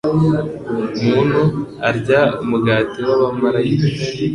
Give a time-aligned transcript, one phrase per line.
[1.05, 1.41] muntu
[1.89, 3.87] arya umugati w’abamalayika